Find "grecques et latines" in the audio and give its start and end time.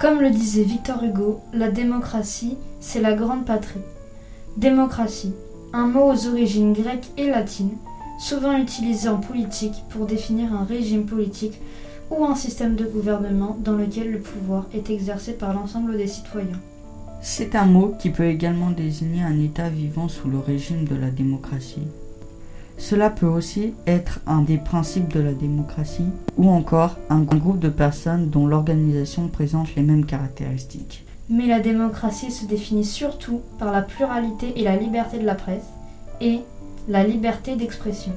6.72-7.76